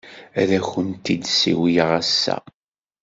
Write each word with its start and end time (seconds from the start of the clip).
Ad 0.41 0.49
akent-d-siwleɣ 0.57 1.89
ass-a. 1.99 2.37